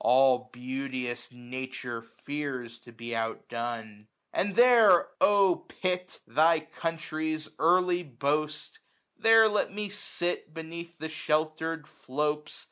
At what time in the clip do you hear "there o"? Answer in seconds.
4.55-5.57